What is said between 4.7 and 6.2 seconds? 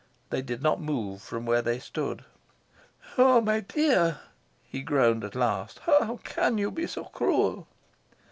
groaned at last, "how